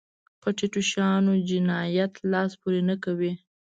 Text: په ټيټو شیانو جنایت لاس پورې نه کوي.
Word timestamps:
په 0.41 0.49
ټيټو 0.57 0.81
شیانو 0.89 1.33
جنایت 1.49 2.13
لاس 2.31 2.51
پورې 2.61 2.81
نه 2.89 2.95
کوي. 3.03 3.31